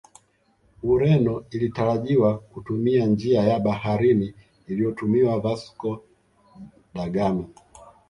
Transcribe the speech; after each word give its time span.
Ureno 0.83 1.45
ilitarajiwa 1.51 2.37
kutumia 2.39 3.05
njia 3.05 3.43
ya 3.43 3.59
baharini 3.59 4.33
iliyotumiwa 4.67 5.39
Vasco 5.39 6.03
da 6.93 7.09
Ghama 7.09 7.45